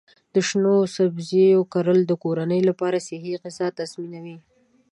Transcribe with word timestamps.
د 0.33 0.35
شنو 0.47 0.75
سبزیو 0.95 1.61
کرل 1.73 1.99
د 2.07 2.13
کورنۍ 2.23 2.61
لپاره 2.69 3.05
صحي 3.07 3.33
غذا 3.43 3.67
تضمینوي. 3.79 4.37